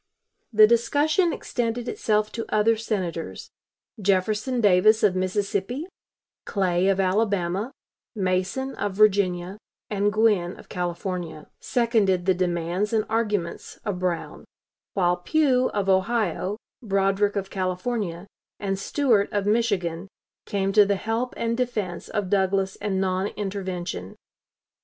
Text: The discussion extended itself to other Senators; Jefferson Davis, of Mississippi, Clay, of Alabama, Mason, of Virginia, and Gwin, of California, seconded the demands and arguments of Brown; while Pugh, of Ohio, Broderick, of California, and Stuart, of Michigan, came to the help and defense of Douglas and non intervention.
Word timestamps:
The 0.51 0.65
discussion 0.65 1.31
extended 1.31 1.87
itself 1.87 2.31
to 2.31 2.47
other 2.51 2.75
Senators; 2.75 3.51
Jefferson 4.01 4.59
Davis, 4.59 5.03
of 5.03 5.15
Mississippi, 5.15 5.85
Clay, 6.43 6.87
of 6.87 6.99
Alabama, 6.99 7.71
Mason, 8.15 8.73
of 8.77 8.95
Virginia, 8.95 9.59
and 9.91 10.11
Gwin, 10.11 10.57
of 10.57 10.69
California, 10.69 11.51
seconded 11.59 12.25
the 12.25 12.33
demands 12.33 12.93
and 12.93 13.05
arguments 13.09 13.77
of 13.85 13.99
Brown; 13.99 14.45
while 14.95 15.17
Pugh, 15.17 15.69
of 15.69 15.87
Ohio, 15.87 16.57
Broderick, 16.81 17.35
of 17.35 17.51
California, 17.51 18.25
and 18.59 18.79
Stuart, 18.79 19.29
of 19.31 19.45
Michigan, 19.45 20.07
came 20.47 20.73
to 20.73 20.83
the 20.83 20.95
help 20.95 21.35
and 21.37 21.55
defense 21.55 22.09
of 22.09 22.31
Douglas 22.31 22.75
and 22.77 22.99
non 22.99 23.27
intervention. 23.27 24.15